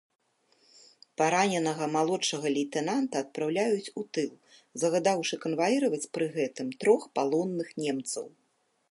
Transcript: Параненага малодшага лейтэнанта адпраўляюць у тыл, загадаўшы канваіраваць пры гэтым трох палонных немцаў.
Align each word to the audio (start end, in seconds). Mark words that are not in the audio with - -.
Параненага 1.21 1.85
малодшага 1.95 2.47
лейтэнанта 2.55 3.15
адпраўляюць 3.25 3.93
у 4.01 4.05
тыл, 4.17 4.31
загадаўшы 4.83 5.35
канваіраваць 5.43 6.03
пры 6.19 6.25
гэтым 6.39 6.67
трох 6.85 7.01
палонных 7.19 7.69
немцаў. 7.85 8.25